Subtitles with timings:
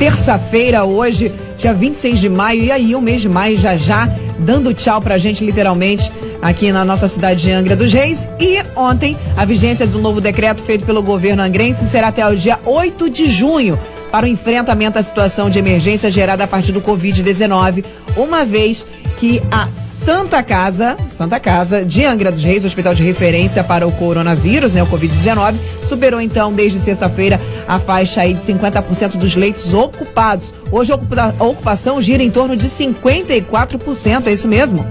[0.00, 2.64] terça-feira hoje, dia 26 de maio.
[2.64, 6.86] E aí, o mês de maio já já dando tchau pra gente, literalmente, aqui na
[6.86, 8.26] nossa cidade de Angra dos Reis.
[8.40, 12.58] E ontem, a vigência do novo decreto feito pelo governo angrense será até o dia
[12.64, 13.78] 8 de junho
[14.10, 17.84] para o enfrentamento à situação de emergência gerada a partir do Covid-19,
[18.16, 18.86] uma vez
[19.18, 19.68] que a
[20.12, 24.82] Santa Casa, Santa Casa de Angra dos Reis, hospital de referência para o coronavírus, né,
[24.82, 25.54] o Covid-19,
[25.84, 30.52] superou então desde sexta-feira a faixa aí de 50% dos leitos ocupados.
[30.72, 34.84] Hoje a ocupação gira em torno de 54%, é isso mesmo?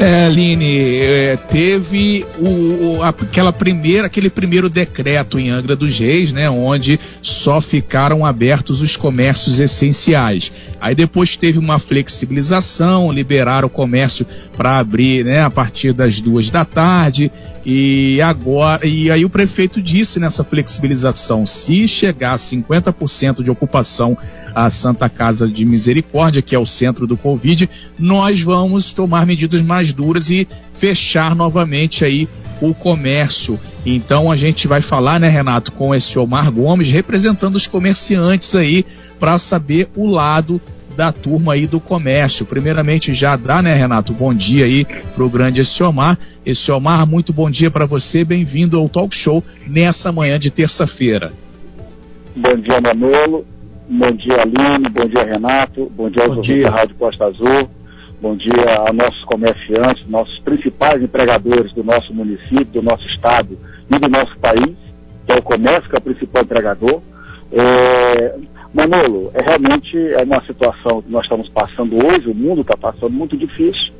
[0.00, 6.50] É, Aline, é, teve o, aquela primeira, aquele primeiro decreto em Angra dos Reis, né,
[6.50, 10.52] onde só ficaram abertos os comércios essenciais.
[10.80, 16.50] Aí depois teve uma flexibilização, liberaram o comércio para abrir, né, a partir das duas
[16.50, 17.30] da tarde.
[17.66, 24.16] E agora, e aí o prefeito disse nessa flexibilização, se chegar a 50% de ocupação
[24.54, 27.68] a Santa Casa de Misericórdia, que é o centro do Covid,
[27.98, 32.28] nós vamos tomar medidas mais duras e fechar novamente aí
[32.60, 33.58] o comércio.
[33.84, 38.84] Então a gente vai falar, né, Renato, com esse Omar Gomes, representando os comerciantes aí,
[39.18, 40.60] para saber o lado
[40.96, 42.46] da turma aí do comércio.
[42.46, 44.12] Primeiramente, já dá, né, Renato?
[44.12, 46.18] Bom dia aí pro grande Essiomar.
[46.44, 48.24] Essiomar, muito bom dia para você.
[48.24, 51.32] Bem-vindo ao Talk Show nessa manhã de terça-feira.
[52.36, 53.44] Bom dia, Manolo.
[53.88, 54.88] Bom dia, Aline.
[54.88, 55.90] Bom dia, Renato.
[55.94, 57.68] Bom dia ouvintes da Rádio Costa Azul.
[58.20, 63.58] Bom dia a nossos comerciantes, nossos principais empregadores do nosso município, do nosso estado
[63.90, 64.74] e do nosso país,
[65.26, 67.02] que é o comércio, que é o principal empregador.
[67.52, 68.34] É,
[68.74, 73.12] Manolo, é realmente é uma situação que nós estamos passando hoje, o mundo está passando
[73.12, 73.94] muito difícil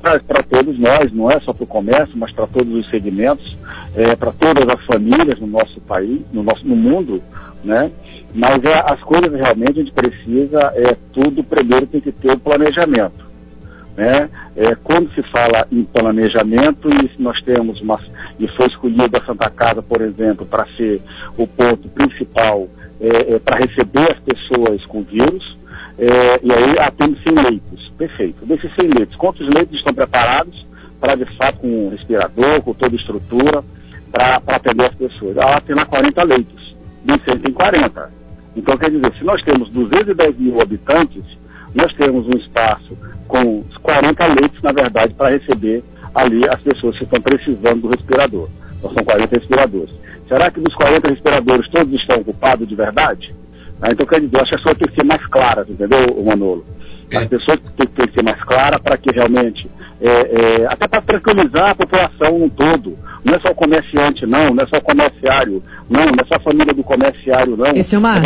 [0.00, 3.56] para todos nós, não é só para o comércio, mas para todos os segmentos,
[3.96, 7.22] é, para todas as famílias no nosso país, no, nosso, no mundo,
[7.64, 7.90] né?
[8.34, 12.38] Mas é, as coisas realmente a gente precisa, é tudo primeiro tem que ter o
[12.38, 13.26] planejamento.
[13.96, 14.30] Né?
[14.54, 17.98] É, quando se fala em planejamento e nós temos uma
[18.38, 21.02] e foi escolhida a Santa Casa, por exemplo, para ser
[21.36, 22.68] o ponto principal
[23.00, 25.56] é, é, para receber as pessoas com vírus,
[25.98, 27.92] é, e aí atende 100 leitos.
[27.96, 28.44] Perfeito.
[28.44, 30.66] Desses 100 leitos, quantos leitos estão preparados
[31.00, 33.64] para, de fato, com respirador, com toda estrutura,
[34.10, 35.36] para atender as pessoas?
[35.36, 36.76] Ela tem lá 40 leitos.
[37.04, 38.10] Nem 100 tem 40.
[38.56, 41.22] Então, quer dizer, se nós temos 210 mil habitantes,
[41.74, 45.84] nós temos um espaço com 40 leitos, na verdade, para receber
[46.14, 48.48] ali as pessoas que estão precisando do respirador.
[48.78, 49.94] Então, são 40 respiradores.
[50.28, 53.34] Será que dos 40 respiradores todos estão ocupados de verdade?
[53.80, 56.24] Ah, então, quer dizer, eu acho que as pessoas têm que ser mais claras, entendeu,
[56.24, 56.64] Manolo?
[57.12, 57.26] As é.
[57.26, 61.70] pessoas têm, têm que ser mais claras para que realmente, é, é, até para tranquilizar
[61.70, 62.98] a população um todo.
[63.24, 66.36] Não é só o comerciante, não, não é só o comerciário, não, não é só
[66.36, 67.74] a família do comerciário, não.
[67.74, 68.20] Esse é uma...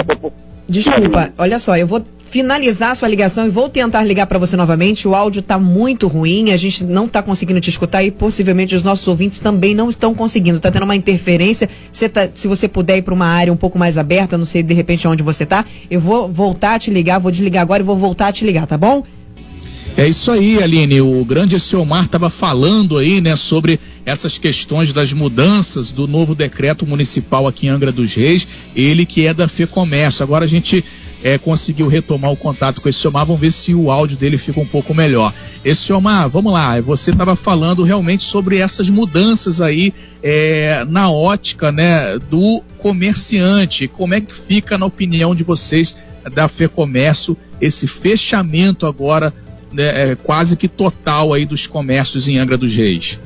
[0.68, 2.02] Desculpa, olha só, eu vou
[2.32, 5.06] finalizar a sua ligação e vou tentar ligar para você novamente.
[5.06, 8.82] O áudio está muito ruim, a gente não está conseguindo te escutar e possivelmente os
[8.82, 10.56] nossos ouvintes também não estão conseguindo.
[10.56, 11.68] Está tendo uma interferência.
[12.10, 14.72] Tá, se você puder ir para uma área um pouco mais aberta, não sei de
[14.72, 17.98] repente onde você está, eu vou voltar a te ligar, vou desligar agora e vou
[17.98, 19.02] voltar a te ligar, tá bom?
[19.94, 21.02] É isso aí, Aline.
[21.02, 26.86] O grande Silmar estava falando aí, né, sobre essas questões das mudanças do novo decreto
[26.86, 28.46] municipal aqui em Angra dos Reis.
[28.74, 30.22] Ele que é da FEComércio.
[30.22, 30.84] Agora a gente
[31.22, 33.26] é, conseguiu retomar o contato com esse Omar.
[33.26, 35.32] Vamos ver se o áudio dele fica um pouco melhor.
[35.64, 41.70] Esse Omar, vamos lá, você estava falando realmente sobre essas mudanças aí é, na ótica
[41.70, 43.86] né, do comerciante.
[43.86, 45.96] Como é que fica, na opinião de vocês,
[46.34, 49.32] da FEComércio, esse fechamento agora
[49.72, 53.18] né, é, quase que total aí dos comércios em Angra dos Reis?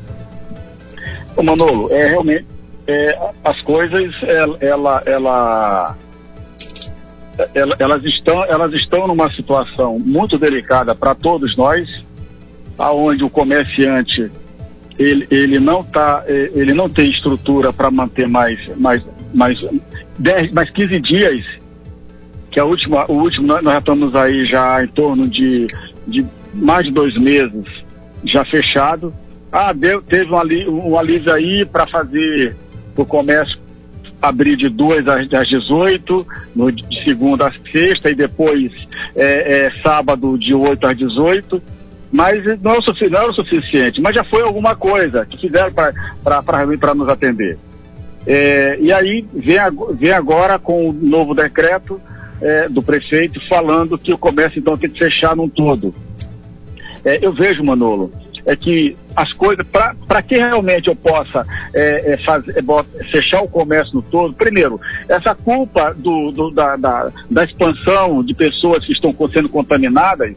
[1.36, 2.47] Ô Manolo, é realmente
[2.86, 4.14] é, as coisas
[4.60, 5.97] ela, ela
[7.78, 11.86] elas estão, elas estão numa situação muito delicada para todos nós,
[12.78, 14.30] aonde o comerciante
[14.98, 19.02] ele, ele não tá, é, ele não tem estrutura para manter mais, mais,
[19.34, 19.58] mais,
[20.19, 21.44] 10, mais 15 dias,
[22.50, 25.66] que a última, o último, nós, já estamos aí já em torno de,
[26.06, 27.66] de mais de dois meses
[28.25, 29.12] já fechado.
[29.50, 32.56] Ah, deu, teve um alívio, um alívio aí para fazer
[32.96, 33.58] o comércio
[34.20, 38.72] abrir de 2 às, às 18, no, de segunda a sexta, e depois
[39.14, 41.62] é, é, sábado de 8 às 18.
[42.10, 46.94] Mas não, é não era o suficiente, mas já foi alguma coisa que fizeram para
[46.94, 47.58] nos atender.
[48.26, 49.58] É, e aí vem,
[49.94, 52.00] vem, agora com o novo decreto
[52.40, 55.94] é, do prefeito falando que o comércio então tem que fechar num todo.
[57.04, 58.10] É, eu vejo, Manolo,
[58.44, 63.48] é que as coisas, para que realmente eu possa é, é, fazer, é, fechar o
[63.48, 64.78] comércio no todo, primeiro,
[65.08, 70.34] essa culpa do, do da, da, da, expansão de pessoas que estão sendo contaminadas,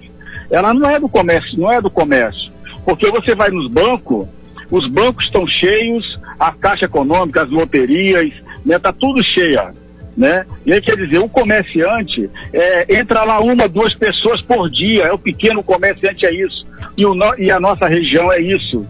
[0.49, 2.49] ela não é do comércio, não é do comércio.
[2.85, 4.25] Porque você vai nos bancos,
[4.71, 8.31] os bancos estão cheios, a Caixa Econômica, as loterias,
[8.65, 9.73] né, tá tudo cheia.
[10.15, 10.45] Né?
[10.65, 15.11] E aí quer dizer, o comerciante é, entra lá uma, duas pessoas por dia, é
[15.11, 16.65] o pequeno comerciante, é isso.
[16.97, 18.85] E, o, e a nossa região é isso.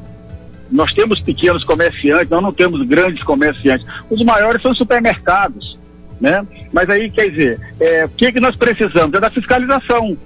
[0.72, 3.86] Nós temos pequenos comerciantes, nós não temos grandes comerciantes.
[4.10, 5.78] Os maiores são supermercados.
[6.20, 6.46] Né?
[6.74, 9.14] Mas aí, quer dizer, é, o que, que nós precisamos?
[9.14, 10.18] É da fiscalização.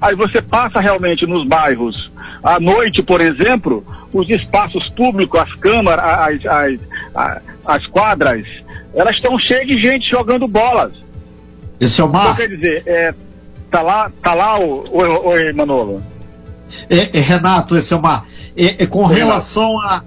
[0.00, 2.10] Aí você passa realmente nos bairros,
[2.42, 6.80] à noite, por exemplo, os espaços públicos, as câmaras, as, as,
[7.14, 8.46] as, as quadras,
[8.94, 10.92] elas estão cheias de gente jogando bolas.
[11.80, 12.24] Esse é o mar.
[12.24, 13.14] Então, quer dizer, é,
[13.70, 16.02] tá lá, tá lá o, o, o Manolo.
[16.88, 18.24] É, é, Renato, esse é uma.
[18.56, 20.02] É, é com relação a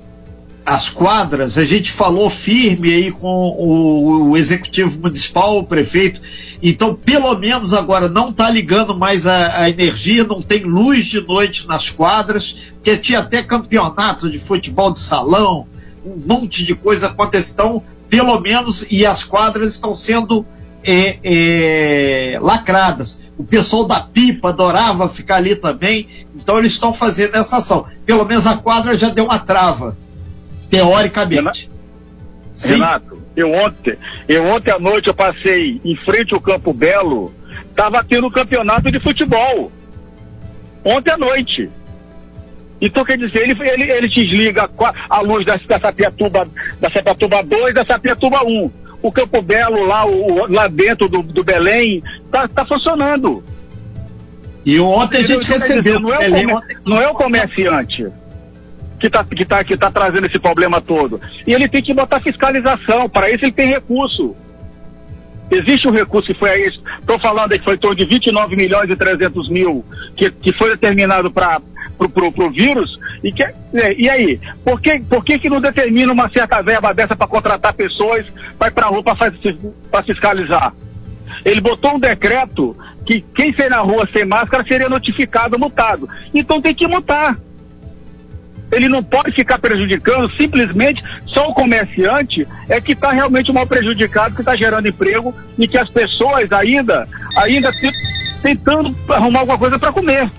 [0.69, 6.21] as quadras, a gente falou firme aí com o, o, executivo municipal, o prefeito.
[6.61, 11.21] Então, pelo menos agora não está ligando mais a, a, energia, não tem luz de
[11.21, 15.65] noite nas quadras, porque tinha até campeonato de futebol de salão,
[16.05, 17.53] um monte de coisa acontecendo.
[17.53, 20.45] Então, pelo menos, e as quadras estão sendo
[20.83, 23.21] é, é, lacradas.
[23.37, 27.85] O pessoal da pipa adorava ficar ali também, então eles estão fazendo essa ação.
[28.05, 29.97] Pelo menos a quadra já deu uma trava
[30.69, 31.69] teoricamente.
[32.61, 33.97] Renato, eu ontem,
[34.27, 37.33] eu ontem à noite eu passei em frente ao Campo Belo,
[37.69, 39.71] estava tendo campeonato de futebol.
[40.83, 41.69] Ontem à noite.
[42.81, 44.69] Então, quer dizer, ele, ele, ele desliga
[45.09, 46.47] a, luz da, da Sapiatuba,
[46.79, 48.71] da Sapiatuba 2 da Sapiatuba 1.
[49.01, 53.43] O Campo Belo lá, o, lá dentro do, do Belém, está tá funcionando.
[54.65, 55.99] E ontem a gente recebeu.
[55.99, 56.47] Não, é o, Belém,
[56.85, 58.05] não é o comerciante
[58.99, 61.19] que está que tá, que tá trazendo esse problema todo.
[61.47, 64.35] E ele tem que botar fiscalização, para isso ele tem recurso.
[65.49, 68.55] Existe um recurso que foi aí, estou falando aí que foi em torno de 29
[68.55, 69.83] milhões e 300 mil,
[70.15, 71.59] que, que foi determinado para
[72.05, 73.53] o vírus, e, que, é,
[73.97, 74.39] e aí?
[74.63, 78.25] Por, que, por que, que não determina uma certa verba dessa para contratar pessoas,
[78.57, 80.73] para a rua para fiscalizar?
[81.43, 82.75] Ele botou um decreto
[83.05, 86.07] que quem sair na rua sem máscara seria notificado, multado.
[86.33, 87.37] Então tem que multar
[88.71, 94.35] ele não pode ficar prejudicando simplesmente só o comerciante é que está realmente mal prejudicado,
[94.35, 97.71] que está gerando emprego e que as pessoas ainda, ainda
[98.41, 100.29] tentando arrumar alguma coisa para comer.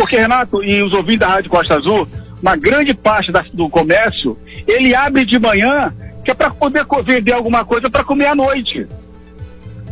[0.00, 2.08] Porque, Renato, e os ouvintes da Rádio Costa Azul,
[2.40, 4.34] uma grande parte da, do comércio,
[4.66, 5.92] ele abre de manhã
[6.24, 8.86] que é para poder vender alguma coisa para comer à noite.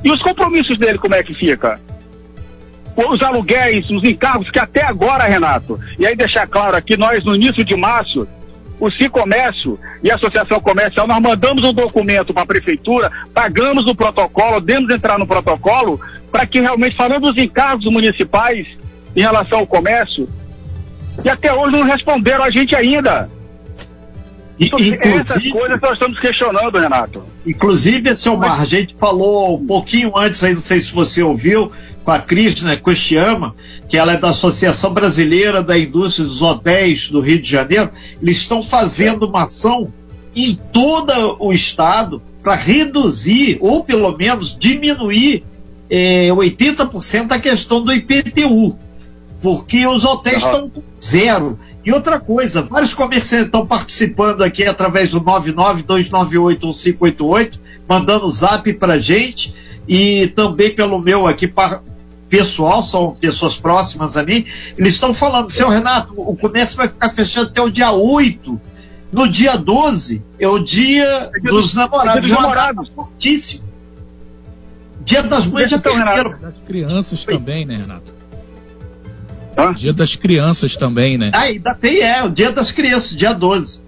[0.03, 1.79] E os compromissos dele, como é que fica?
[2.97, 7.35] os aluguéis, os encargos que até agora, Renato, e aí deixar claro aqui, nós no
[7.35, 8.27] início de março,
[8.81, 13.95] o Cicomércio e a Associação Comercial, nós mandamos um documento para a Prefeitura, pagamos o
[13.95, 16.01] protocolo, demos entrar no protocolo,
[16.33, 18.67] para que realmente, falando dos encargos municipais
[19.19, 20.29] em relação ao comércio,
[21.25, 23.29] e até hoje não responderam a gente ainda.
[24.61, 27.25] Então, inclusive, essas coisas nós estamos questionando, Renato.
[27.45, 31.73] Inclusive, seu Mar, a gente falou um pouquinho antes aí, não sei se você ouviu,
[32.05, 33.57] com a Krishna Koshiyama,
[33.89, 37.91] que ela é da Associação Brasileira da Indústria dos Hotéis do Rio de Janeiro,
[38.23, 39.93] eles estão fazendo uma ação
[40.35, 45.43] em todo o estado para reduzir, ou pelo menos diminuir,
[45.91, 48.79] é, 80% a questão do IPTU.
[49.41, 50.51] Porque os hotéis uhum.
[50.51, 51.57] estão com zero.
[51.85, 59.55] E outra coisa, vários comerciantes estão participando aqui através do 992981588, mandando zap para gente
[59.87, 61.47] e também pelo meu aqui
[62.29, 64.45] pessoal, são pessoas próximas a mim,
[64.77, 68.61] eles estão falando, seu Renato, o comércio vai ficar fechado até o dia 8.
[69.11, 72.17] No dia 12 é o dia é dos namorados.
[72.17, 72.95] É dia dos namorados.
[72.95, 73.65] Fortíssimo.
[75.03, 76.39] Dia das mães já perderam.
[76.39, 78.18] Das crianças também, né, Renato?
[79.59, 79.73] Hã?
[79.75, 81.33] Dia das crianças também, né?
[81.35, 83.85] Ah, ainda tem, é, o dia das crianças, dia 12.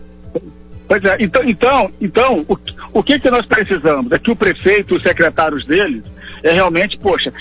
[0.88, 2.58] Pois é, então, então, então o,
[2.92, 4.10] o que, que nós precisamos?
[4.10, 6.02] É que o prefeito e os secretários deles
[6.42, 7.32] é realmente, poxa,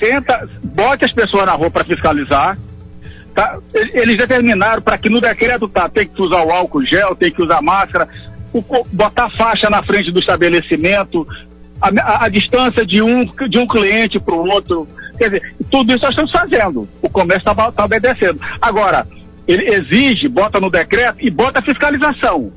[0.00, 2.58] senta, bote as pessoas na rua para fiscalizar.
[3.34, 3.58] Tá?
[3.72, 7.40] Eles determinaram para que no decreto tá, tem que usar o álcool gel, tem que
[7.40, 8.08] usar máscara,
[8.52, 11.24] o, botar faixa na frente do estabelecimento,
[11.80, 14.88] a, a, a distância de um, de um cliente para o outro.
[15.16, 16.88] Quer dizer, tudo isso nós estamos fazendo.
[17.02, 18.40] O comércio está tá obedecendo.
[18.60, 19.06] Agora,
[19.46, 22.52] ele exige, bota no decreto e bota fiscalização.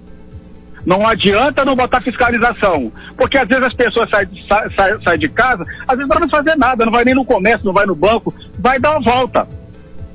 [0.85, 2.91] Não adianta não botar fiscalização.
[3.15, 4.27] Porque às vezes as pessoas saem,
[4.75, 7.65] saem, saem de casa, às vezes para não fazer nada, não vai nem no comércio,
[7.65, 9.47] não vai no banco, vai dar uma volta.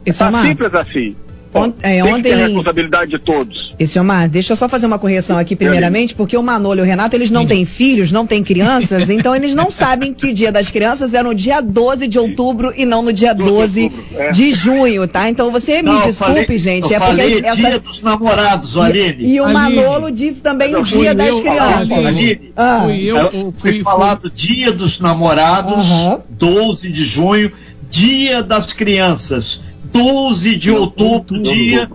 [0.05, 1.17] Isso tá simples assim.
[1.55, 2.23] Ont, é, ontem.
[2.23, 3.75] Tem a responsabilidade de todos.
[3.79, 6.85] Esse Omar, deixa eu só fazer uma correção aqui primeiramente, porque o Manolo e o
[6.85, 10.51] Renato, eles não têm filhos, não têm crianças, então eles não sabem que o dia
[10.51, 14.31] das crianças é no dia 12 de outubro e não no dia 12 de, é.
[14.31, 15.29] de junho, tá?
[15.29, 16.95] Então você me não, desculpe, falei, gente.
[16.95, 17.57] é porque essa...
[17.57, 19.25] dia dos namorados, Aline.
[19.25, 19.77] E, e o Aline.
[19.77, 21.93] Manolo disse também o dia das eu, crianças.
[21.93, 22.81] Aline, ah.
[22.85, 26.21] fui eu, eu fui, falado dia dos namorados, uhum.
[26.31, 27.53] 12 de junho,
[27.91, 29.61] dia das crianças.
[29.97, 31.89] 12 de outubro, dia.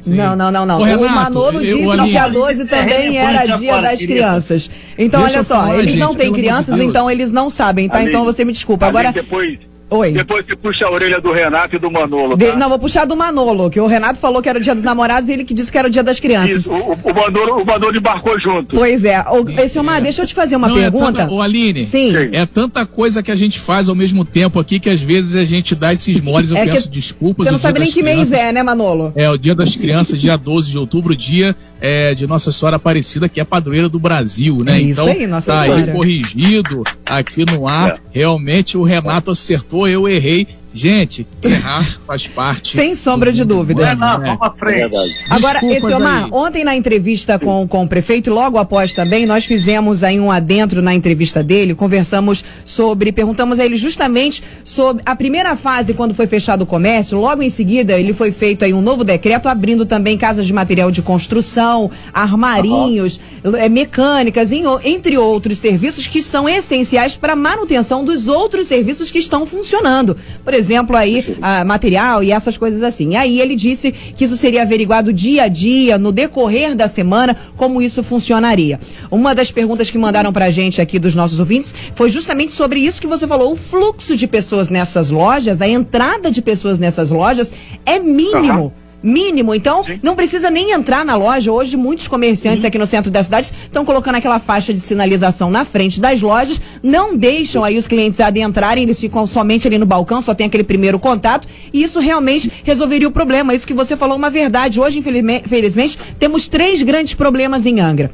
[0.00, 0.14] Sim.
[0.14, 0.80] Não, não, não, não.
[0.80, 4.70] O, Renato, o Manolo disse que o dia 12 também era dia das crianças.
[4.98, 8.02] Então, olha só, eles não têm crianças, então eles não sabem, tá?
[8.02, 8.86] Então você me desculpa.
[8.86, 9.12] Agora.
[9.12, 10.10] Depois Oi.
[10.10, 12.36] Depois você puxa a orelha do Renato e do Manolo.
[12.36, 12.50] Tá?
[12.50, 14.82] De, não, vou puxar do Manolo, que o Renato falou que era o dia dos
[14.82, 16.62] namorados e ele que disse que era o dia das crianças.
[16.62, 18.74] Isso, o, o, Manolo, o Manolo embarcou junto.
[18.74, 19.20] Pois é.
[19.20, 21.22] O, esse Omar, deixa eu te fazer uma não, pergunta.
[21.22, 22.12] É tanta, Aline, Sim.
[22.32, 25.44] é tanta coisa que a gente faz ao mesmo tempo aqui que às vezes a
[25.44, 27.46] gente dá esses moles, eu é peço desculpas.
[27.46, 29.12] Você não sabe nem que mês é, né, Manolo?
[29.14, 33.28] É, o dia das crianças, dia 12 de outubro, dia é, de Nossa Senhora Aparecida,
[33.28, 34.78] que é a padroeira do Brasil, né?
[34.78, 35.82] É então, aí, Nossa tá Senhora.
[35.82, 37.90] aí corrigido aqui no ar.
[37.90, 38.20] É.
[38.20, 42.76] Realmente o Renato acertou, eu errei Gente, errar faz parte.
[42.76, 43.90] Sem sombra de dúvida.
[43.90, 44.96] É, não, vamos à frente.
[44.96, 49.44] É Agora, esse Omar, ontem na entrevista com, com o prefeito, logo após também, nós
[49.44, 55.14] fizemos aí um adentro na entrevista dele, conversamos sobre, perguntamos a ele justamente sobre a
[55.14, 58.82] primeira fase, quando foi fechado o comércio, logo em seguida ele foi feito aí um
[58.82, 63.52] novo decreto abrindo também casas de material de construção, armarinhos, uhum.
[63.70, 64.50] mecânicas,
[64.82, 70.16] entre outros serviços que são essenciais para a manutenção dos outros serviços que estão funcionando.
[70.42, 73.10] Por exemplo, exemplo, aí, material e essas coisas assim.
[73.10, 77.36] E aí ele disse que isso seria averiguado dia a dia, no decorrer da semana,
[77.56, 78.80] como isso funcionaria.
[79.10, 83.00] Uma das perguntas que mandaram pra gente aqui dos nossos ouvintes foi justamente sobre isso
[83.00, 83.52] que você falou.
[83.52, 87.54] O fluxo de pessoas nessas lojas, a entrada de pessoas nessas lojas
[87.84, 88.64] é mínimo.
[88.64, 89.54] Uhum mínimo.
[89.54, 90.00] Então, Sim.
[90.02, 91.52] não precisa nem entrar na loja.
[91.52, 92.68] Hoje, muitos comerciantes Sim.
[92.68, 96.60] aqui no centro da cidade estão colocando aquela faixa de sinalização na frente das lojas,
[96.82, 100.64] não deixam aí os clientes adentrarem, eles ficam somente ali no balcão, só tem aquele
[100.64, 103.54] primeiro contato, e isso realmente resolveria o problema.
[103.54, 104.80] Isso que você falou é uma verdade.
[104.80, 108.10] Hoje, infelizmente, temos três grandes problemas em Angra.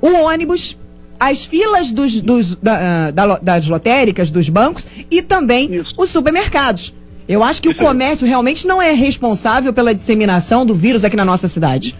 [0.00, 0.76] O ônibus,
[1.18, 5.92] as filas dos, dos, da, da, das lotéricas, dos bancos e também Isso.
[5.98, 6.94] os supermercados.
[7.28, 11.24] Eu acho que o comércio realmente não é responsável pela disseminação do vírus aqui na
[11.24, 11.94] nossa cidade.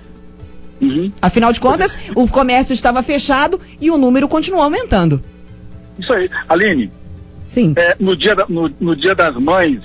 [0.81, 1.13] Uhum.
[1.21, 5.23] Afinal de contas, o comércio estava fechado e o número continuou aumentando.
[5.99, 6.31] Isso aí.
[6.49, 6.91] Aline.
[7.47, 7.75] Sim.
[7.77, 9.81] É, no, dia da, no, no, dia das mães,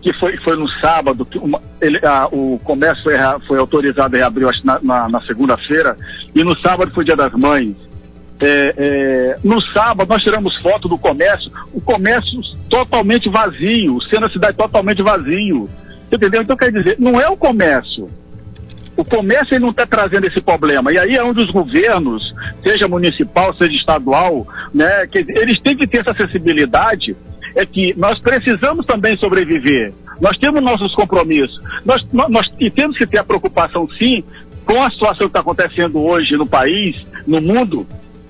[0.00, 3.14] que foi, foi no sábado, uma, ele, a, o comércio foi,
[3.46, 5.96] foi autorizado e abriu na, na, na segunda-feira,
[6.34, 7.76] e no sábado foi dia das mães.
[8.40, 12.40] É, é, no sábado nós tiramos foto do comércio, o comércio
[12.70, 15.68] totalmente vazio, sendo a cidade totalmente vazio.
[16.10, 16.42] Entendeu?
[16.42, 18.08] Então quer dizer, não é o comércio.
[18.96, 20.92] O comércio ele não está trazendo esse problema.
[20.92, 22.22] E aí é onde os governos,
[22.62, 27.16] seja municipal, seja estadual, né, que eles têm que ter essa acessibilidade.
[27.54, 29.92] É que nós precisamos também sobreviver.
[30.20, 31.58] Nós temos nossos compromissos.
[31.84, 34.22] Nós, nós, e temos que ter a preocupação, sim,
[34.64, 36.94] com a situação que está acontecendo hoje no país,
[37.26, 37.86] no mundo,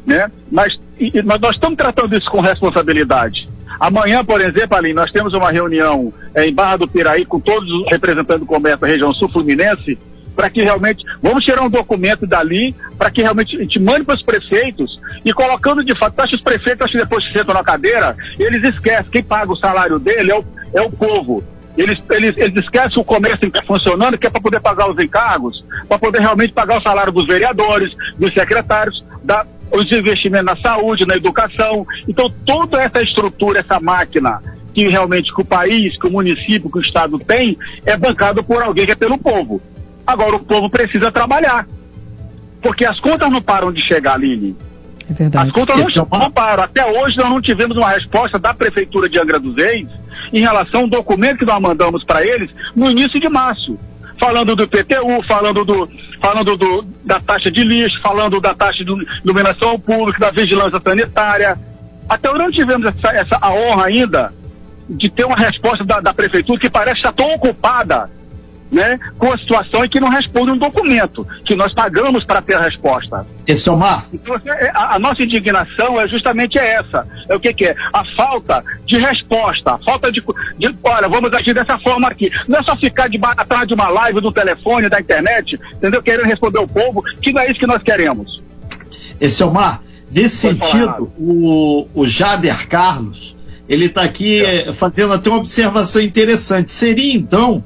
[0.06, 0.30] né?
[0.50, 3.49] Mas e, nós, nós estamos tratando isso com responsabilidade.
[3.80, 7.90] Amanhã, por exemplo, nós temos uma reunião é, em Barra do Piraí com todos os
[7.90, 9.98] representantes do comércio da região sul-fluminense
[10.36, 14.14] para que realmente, vamos tirar um documento dali, para que realmente a gente mande para
[14.14, 17.54] os prefeitos e colocando de fato, acho que os prefeitos, acho que depois que sentam
[17.54, 20.44] na cadeira, eles esquecem, quem paga o salário dele é o,
[20.74, 21.42] é o povo.
[21.76, 25.98] Eles, eles, eles esquecem o comércio funcionando, que é para poder pagar os encargos, para
[25.98, 31.16] poder realmente pagar o salário dos vereadores, dos secretários, da, os investimentos na saúde, na
[31.16, 31.86] educação.
[32.08, 34.40] Então, toda essa estrutura, essa máquina
[34.72, 38.62] que realmente que o país, que o município, que o Estado tem, é bancado por
[38.62, 39.60] alguém que é pelo povo.
[40.06, 41.66] Agora, o povo precisa trabalhar.
[42.62, 44.56] Porque as contas não param de chegar, Aline.
[45.10, 45.48] É verdade.
[45.48, 46.62] As contas não, é não param.
[46.62, 49.88] Até hoje nós não tivemos uma resposta da Prefeitura de Angra dos Reis
[50.32, 53.76] em relação ao documento que nós mandamos para eles no início de março
[54.20, 55.88] falando do PTU, falando, do,
[56.20, 58.92] falando do, da taxa de lixo, falando da taxa de
[59.24, 61.58] iluminação ao público, da vigilância sanitária.
[62.08, 64.32] Até hoje não tivemos essa, essa a honra ainda
[64.88, 68.10] de ter uma resposta da, da prefeitura que parece estar tão ocupada
[68.70, 72.54] né, com a situação e que não responde um documento, que nós pagamos para ter
[72.54, 73.26] a resposta.
[73.46, 74.06] Esse é o mar?
[74.12, 77.06] Então, assim, é, a, a, nossa indignação é justamente essa.
[77.28, 77.76] É o que, que, é?
[77.92, 80.22] A falta de resposta, a falta de,
[80.58, 80.74] de.
[80.84, 82.30] Olha, vamos agir dessa forma aqui.
[82.46, 86.02] Não é só ficar de, atrás de uma live do telefone, da internet, entendeu?
[86.02, 88.40] Querendo responder o povo, que não é isso que nós queremos.
[89.20, 89.82] Esse é o mar.
[90.10, 93.36] Nesse Pode sentido, o, o Jader Carlos,
[93.68, 94.72] ele está aqui é.
[94.72, 96.72] fazendo até uma observação interessante.
[96.72, 97.62] Seria então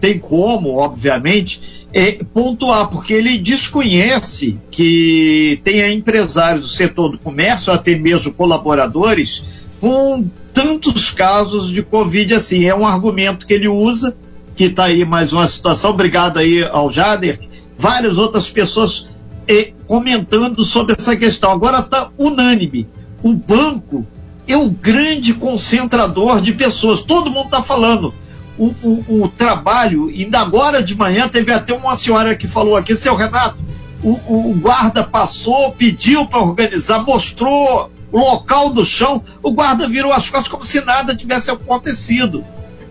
[0.00, 7.72] tem como, obviamente, é, pontuar, porque ele desconhece que tenha empresários do setor do comércio,
[7.72, 9.44] até mesmo colaboradores,
[9.80, 12.64] com tantos casos de Covid assim.
[12.64, 14.16] É um argumento que ele usa,
[14.54, 15.90] que está aí mais uma situação.
[15.90, 17.38] Obrigado aí ao Jader.
[17.76, 19.08] Várias outras pessoas
[19.48, 21.50] eh, comentando sobre essa questão.
[21.50, 22.88] Agora está unânime.
[23.22, 24.06] O banco
[24.46, 27.00] é o grande concentrador de pessoas.
[27.00, 28.14] Todo mundo está falando.
[28.58, 32.96] O, o, o, trabalho, ainda agora de manhã teve até uma senhora que falou aqui,
[32.96, 33.58] seu Renato,
[34.02, 40.30] o, o guarda passou, pediu para organizar, mostrou local do chão, o guarda virou as
[40.30, 42.44] costas como se nada tivesse acontecido.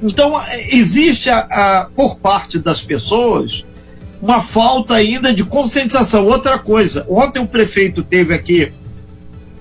[0.04, 3.66] Então, é, existe, a, a, por parte das pessoas,
[4.22, 6.26] uma falta ainda de conscientização.
[6.26, 8.72] Outra coisa, ontem o prefeito teve aqui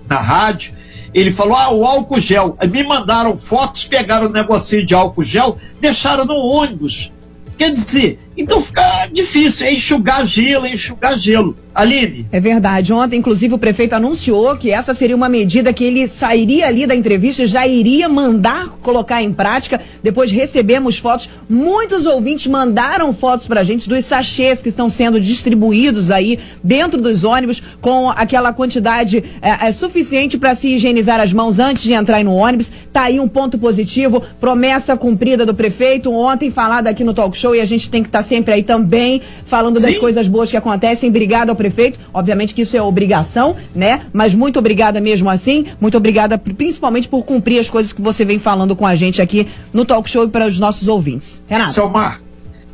[0.08, 0.74] na rádio,
[1.14, 2.56] ele falou: ah, o álcool gel.
[2.70, 7.12] Me mandaram fotos, pegaram o negocinho de álcool gel, deixaram no ônibus.
[7.56, 11.56] Quer dizer, então fica difícil, é enxugar gelo, é enxugar gelo.
[11.74, 12.26] Aline.
[12.30, 12.92] É verdade.
[12.92, 16.94] Ontem, inclusive, o prefeito anunciou que essa seria uma medida que ele sairia ali da
[16.94, 19.80] entrevista e já iria mandar colocar em prática.
[20.00, 21.28] Depois recebemos fotos.
[21.48, 27.24] Muitos ouvintes mandaram fotos pra gente dos sachês que estão sendo distribuídos aí dentro dos
[27.24, 32.22] ônibus com aquela quantidade é, é suficiente para se higienizar as mãos antes de entrar
[32.22, 32.72] no ônibus.
[32.92, 34.22] Tá aí um ponto positivo.
[34.40, 36.12] Promessa cumprida do prefeito.
[36.12, 38.62] Ontem falada aqui no talk show e a gente tem que estar tá sempre aí
[38.62, 39.86] também falando Sim.
[39.86, 41.08] das coisas boas que acontecem.
[41.08, 42.00] Obrigado ao prefeito.
[42.12, 44.00] Obviamente que isso é obrigação, né?
[44.12, 45.66] Mas muito obrigada mesmo assim.
[45.80, 49.46] Muito obrigada principalmente por cumprir as coisas que você vem falando com a gente aqui
[49.72, 51.42] no talk show e para os nossos ouvintes.
[51.46, 51.72] Renato.
[51.72, 52.20] Selmar,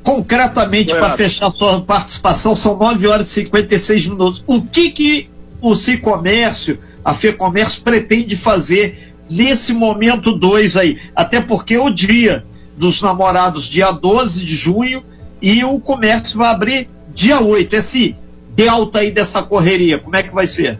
[0.03, 4.45] concretamente para fechar sua participação, são 9 horas e 56 minutos.
[4.47, 5.29] O que que
[5.61, 10.99] o Cicomércio, a FEComércio pretende fazer nesse momento 2 aí?
[11.15, 12.45] Até porque o dia
[12.77, 15.05] dos namorados, dia 12 de junho,
[15.41, 17.75] e o comércio vai abrir dia 8.
[17.75, 18.17] Esse
[18.55, 20.79] delta aí dessa correria, como é que vai ser?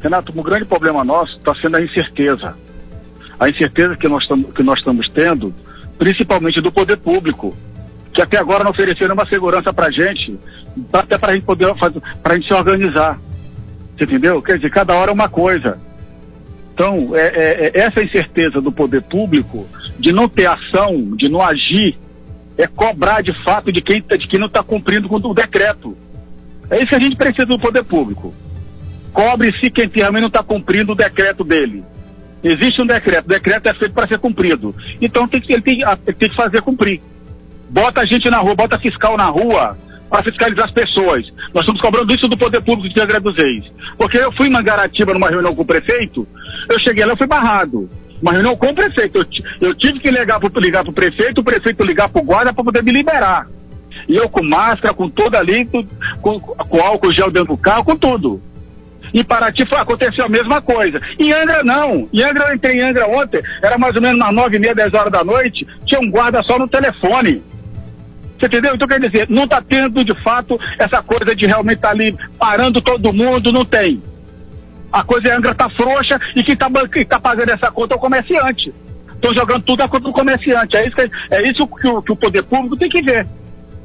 [0.00, 2.56] Renato, um grande problema nosso está sendo a incerteza.
[3.38, 5.54] A incerteza que nós, estamos, que nós estamos tendo,
[5.98, 7.56] principalmente do poder público,
[8.12, 10.38] que até agora não ofereceram uma segurança para a gente,
[10.92, 13.18] até para a gente poder fazer, para a gente se organizar.
[13.96, 14.42] Você entendeu?
[14.42, 15.78] Quer dizer, cada hora é uma coisa.
[16.72, 19.66] Então, é, é, é essa incerteza do poder público
[19.98, 21.98] de não ter ação, de não agir,
[22.58, 25.96] é cobrar de fato de quem, tá, de quem não está cumprindo com o decreto.
[26.70, 28.34] É isso que a gente precisa do poder público.
[29.12, 31.84] Cobre-se quem realmente não está cumprindo o decreto dele.
[32.42, 34.74] Existe um decreto, o decreto é feito para ser cumprido.
[35.00, 37.00] Então tem que, ele, tem, ele tem que fazer cumprir.
[37.68, 39.76] Bota a gente na rua, bota fiscal na rua
[40.08, 41.26] para fiscalizar as pessoas.
[41.52, 43.64] Nós estamos cobrando isso do poder público de Angra dos Reis.
[43.98, 46.26] Porque eu fui em Mangaratiba numa reunião com o prefeito,
[46.68, 47.88] eu cheguei lá e fui barrado.
[48.20, 49.18] Uma reunião com o prefeito.
[49.18, 49.26] Eu,
[49.68, 52.64] eu tive que ligar para ligar o prefeito, o prefeito ligar para o guarda para
[52.64, 53.46] poder me liberar.
[54.08, 57.96] E eu com máscara, com toda ali, com, com álcool gel dentro do carro, com
[57.96, 58.40] tudo.
[59.12, 61.00] Em Paraty foi, aconteceu a mesma coisa.
[61.18, 62.08] Em Angra não.
[62.12, 64.74] Em Angra eu entrei em Angra ontem, era mais ou menos umas nove e meia,
[64.74, 67.42] dez horas da noite, tinha um guarda só no telefone.
[68.38, 68.74] Você entendeu?
[68.74, 72.14] Então quer dizer, não está tendo de fato essa coisa de realmente estar tá ali
[72.38, 74.02] parando todo mundo, não tem.
[74.96, 76.70] A coisa é Angra tá frouxa e quem está
[77.06, 78.72] tá pagando essa conta é o comerciante.
[79.12, 80.74] Estão jogando tudo a conta do comerciante.
[80.74, 83.26] É isso, que, é isso que, o, que o poder público tem que ver.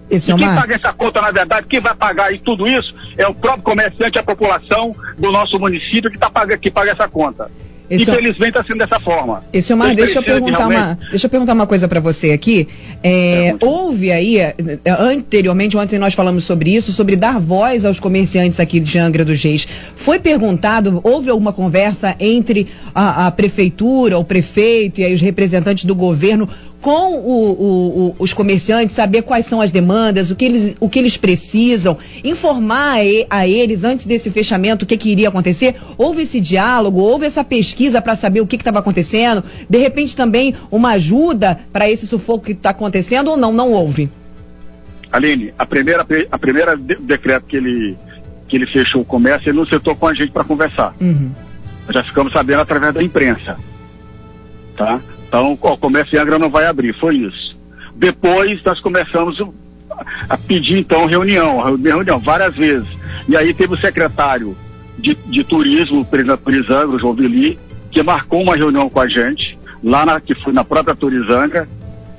[0.10, 0.62] Esse e é quem uma...
[0.62, 4.24] paga essa conta, na verdade, quem vai pagar tudo isso é o próprio comerciante, a
[4.24, 7.52] população do nosso município que, tá paga, que paga essa conta.
[7.92, 9.44] Esse Infelizmente está sendo dessa forma.
[9.52, 10.82] Esse Omar, deixa eu perguntar realmente...
[10.82, 12.66] uma, deixa eu perguntar uma coisa para você aqui.
[13.04, 14.38] É, é houve aí
[14.86, 19.44] anteriormente, ontem nós falamos sobre isso, sobre dar voz aos comerciantes aqui de Angra dos
[19.44, 19.68] Reis.
[19.94, 25.84] Foi perguntado, houve alguma conversa entre a, a prefeitura, o prefeito e aí os representantes
[25.84, 26.48] do governo
[26.82, 30.90] com o, o, o, os comerciantes, saber quais são as demandas, o que eles, o
[30.90, 32.98] que eles precisam, informar
[33.30, 35.76] a, a eles antes desse fechamento o que, que iria acontecer.
[35.98, 39.44] Houve esse diálogo, houve essa pesquisa para saber o que estava acontecendo.
[39.70, 43.54] De repente também uma ajuda para esse sufoco que está acontecendo ou não?
[43.54, 44.10] Não houve.
[45.12, 47.98] Aline, a primeira, a primeira de, decreto que ele,
[48.48, 50.96] que ele fechou o comércio, ele não sentou com a gente para conversar.
[51.00, 51.30] Uhum.
[51.86, 53.58] Nós já ficamos sabendo através da imprensa.
[54.78, 55.00] Tá?
[55.32, 57.58] Então, o comércio em Angra não vai abrir, foi isso.
[57.96, 59.42] Depois nós começamos
[60.28, 62.90] a pedir então reunião, reunião várias vezes.
[63.30, 64.58] E aí teve o secretário
[65.00, 66.06] de, de turismo,
[66.44, 67.58] Turizanga, João Vili,
[67.90, 71.66] que marcou uma reunião com a gente, lá na, que foi na própria Turizanga,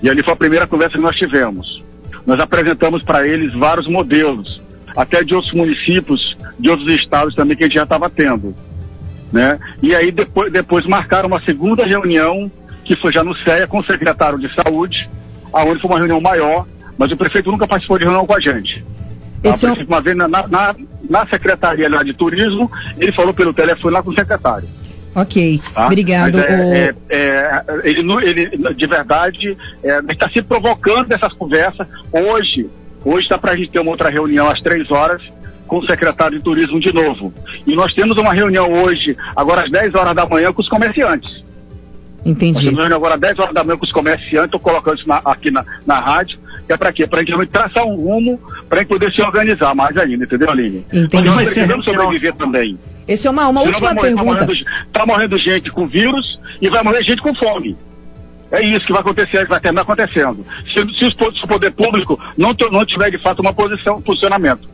[0.03, 1.85] e ali foi a primeira conversa que nós tivemos.
[2.27, 4.59] Nós apresentamos para eles vários modelos,
[4.97, 8.55] até de outros municípios, de outros estados também que a gente já estava tendo.
[9.31, 9.59] Né?
[9.83, 12.51] E aí depois, depois marcaram uma segunda reunião
[12.85, 15.09] que foi já no CEA com o secretário de saúde,
[15.53, 16.67] aonde foi uma reunião maior,
[16.97, 18.85] mas o prefeito nunca participou de reunião com a gente.
[19.43, 19.81] Esse tá?
[19.81, 19.85] é...
[19.85, 20.75] Uma vez na, na,
[21.09, 24.69] na secretaria lá de turismo, ele falou pelo telefone lá com o secretário.
[25.15, 25.87] Ok, tá?
[25.87, 26.39] obrigado.
[26.39, 26.75] É, o...
[26.75, 31.87] é, é, ele, ele, de verdade, é, está se provocando essas conversas.
[32.11, 32.71] Hoje,
[33.05, 35.21] hoje está para a gente ter uma outra reunião às três horas
[35.67, 37.33] com o secretário de turismo de novo.
[37.67, 41.42] E nós temos uma reunião hoje, agora às 10 horas da manhã, com os comerciantes.
[42.25, 42.67] Entendi.
[42.67, 45.21] Nós reunião agora às 10 horas da manhã com os comerciantes, estou colocando isso na,
[45.25, 47.07] aqui na, na rádio, que é para quê?
[47.07, 50.51] Para a gente traçar um rumo, para a gente poder se organizar mais ainda, entendeu,
[50.51, 50.87] Aline?
[50.93, 51.25] Entendi.
[51.25, 52.79] Nós precisamos sobreviver também.
[53.07, 54.43] Essa é uma, uma última morrer, tá pergunta.
[54.43, 57.77] Está morrendo, tá morrendo gente com vírus e vai morrer gente com fome.
[58.53, 60.47] É isso que vai acontecer, que vai terminar acontecendo.
[60.73, 64.69] Se, se, se o poder público não, não tiver de fato uma posição, um posicionamento.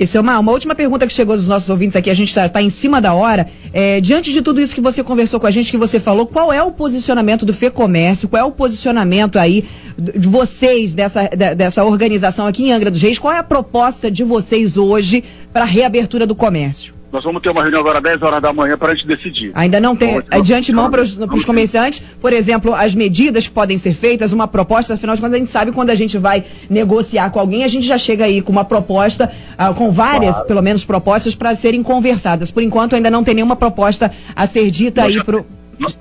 [0.00, 2.48] Essa é uma, uma última pergunta que chegou dos nossos ouvintes aqui, a gente está
[2.48, 3.46] tá em cima da hora.
[3.70, 6.50] É, diante de tudo isso que você conversou com a gente, que você falou, qual
[6.50, 9.66] é o posicionamento do FEComércio, qual é o posicionamento aí
[9.98, 14.24] de vocês, dessa, dessa organização aqui em Angra dos Reis, qual é a proposta de
[14.24, 16.99] vocês hoje para a reabertura do comércio?
[17.12, 19.50] Nós vamos ter uma reunião agora às 10 horas da manhã para a gente decidir.
[19.54, 20.16] Ainda não tem.
[20.16, 24.46] Então, de antemão para os comerciantes, por exemplo, as medidas que podem ser feitas, uma
[24.46, 27.68] proposta, afinal de contas, a gente sabe quando a gente vai negociar com alguém, a
[27.68, 30.48] gente já chega aí com uma proposta, uh, com várias, claro.
[30.48, 32.50] pelo menos, propostas para serem conversadas.
[32.50, 35.44] Por enquanto, ainda não tem nenhuma proposta a ser dita nós aí para
[35.78, 35.98] nós,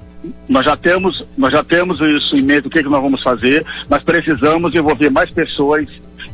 [0.47, 3.65] nós já temos, nós já temos isso em mente, o que, que nós vamos fazer,
[3.89, 5.87] mas precisamos envolver mais pessoas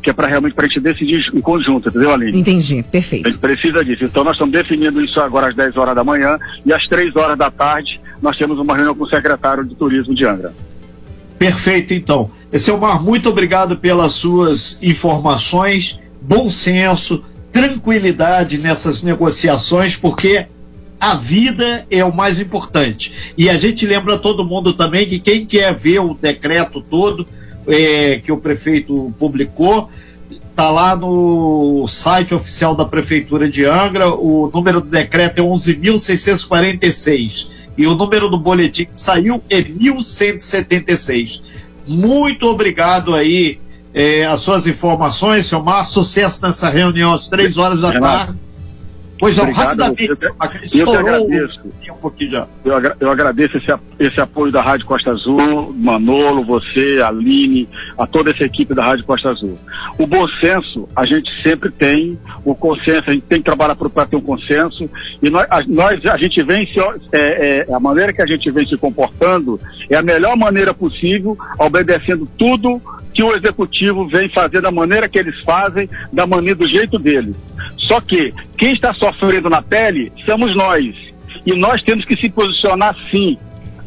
[0.05, 2.39] que é para realmente para a gente decidir em conjunto, entendeu, Aline?
[2.39, 3.25] Entendi, perfeito.
[3.25, 4.03] A gente precisa disso.
[4.03, 7.35] Então nós estamos definindo isso agora às 10 horas da manhã e às 3 horas
[7.35, 10.53] da tarde nós temos uma reunião com o secretário de Turismo de Angra.
[11.39, 12.29] Perfeito, então.
[12.53, 20.45] Selmar, muito obrigado pelas suas informações, bom senso, tranquilidade nessas negociações, porque
[20.99, 23.11] a vida é o mais importante.
[23.35, 27.27] E a gente lembra todo mundo também que quem quer ver o decreto todo,
[27.67, 29.89] é, que o prefeito publicou.
[30.49, 34.09] Está lá no site oficial da Prefeitura de Angra.
[34.09, 37.47] O número do decreto é 11.646
[37.77, 41.41] e o número do boletim que saiu é 1176.
[41.87, 43.59] Muito obrigado aí
[43.93, 45.85] é, as suas informações, seu Mar.
[45.85, 48.39] Sucesso nessa reunião às três horas da tarde.
[49.17, 50.09] Pois não, rapidamente,
[50.73, 51.61] eu, eu, agradeço.
[51.89, 52.47] Um pouquinho já.
[52.65, 58.05] Eu, agra eu agradeço esse, esse apoio da Rádio Costa Azul, Manolo, você, Aline, a
[58.05, 59.57] toda essa equipe da Rádio Costa Azul.
[59.97, 64.05] O bom senso, a gente sempre tem, o consenso, a gente tem que trabalhar para
[64.05, 64.89] ter um consenso,
[65.21, 66.79] e nós, a, nós, a gente vem se,
[67.13, 71.37] é, é, a maneira que a gente vem se comportando é a melhor maneira possível,
[71.57, 72.81] obedecendo tudo
[73.15, 77.33] que o executivo vem fazer da maneira que eles fazem, da maneira do jeito deles.
[77.77, 80.93] Só que quem está sofrendo na pele somos nós.
[81.45, 83.37] E nós temos que se posicionar sim.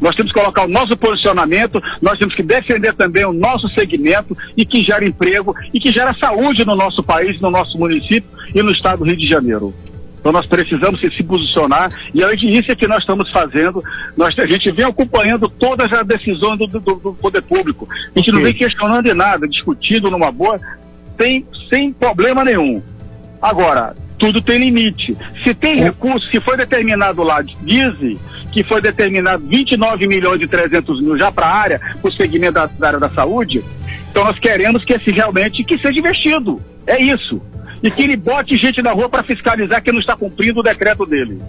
[0.01, 4.35] Nós temos que colocar o nosso posicionamento, nós temos que defender também o nosso segmento
[4.55, 8.63] e que gera emprego e que gera saúde no nosso país, no nosso município e
[8.63, 9.73] no estado do Rio de Janeiro.
[10.19, 12.35] Então nós precisamos se posicionar e é
[12.75, 13.83] que nós estamos fazendo.
[14.17, 17.87] Nós, a gente vem acompanhando todas as decisões do, do, do poder público.
[17.91, 18.33] A gente okay.
[18.33, 20.59] não vem questionando em nada, discutindo numa boa,
[21.19, 22.81] sem, sem problema nenhum.
[23.41, 25.17] Agora, tudo tem limite.
[25.43, 27.93] Se tem recurso, se foi determinado lá, diz
[28.51, 32.53] que foi determinado 29 milhões e 300 mil já para a área, para o segmento
[32.53, 33.63] da, da, área da saúde,
[34.09, 36.59] então nós queremos que esse realmente que seja investido.
[36.85, 37.39] É isso
[37.81, 41.05] e que ele bote gente na rua para fiscalizar que não está cumprindo o decreto
[41.05, 41.41] dele.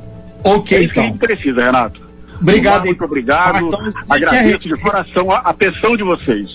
[0.44, 0.94] Ok, é isso então.
[0.94, 2.00] que a gente precisa, Renato.
[2.40, 2.84] Obrigado.
[2.86, 3.66] Muito obrigado.
[3.66, 6.48] Então, Agradeço de coração a atenção de vocês.